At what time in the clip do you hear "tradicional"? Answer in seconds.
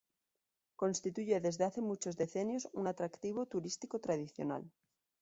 3.99-4.63